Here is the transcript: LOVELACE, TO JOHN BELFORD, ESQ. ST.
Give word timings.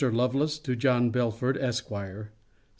LOVELACE, 0.11 0.57
TO 0.57 0.75
JOHN 0.75 1.11
BELFORD, 1.11 1.57
ESQ. 1.57 1.89
ST. 1.89 2.29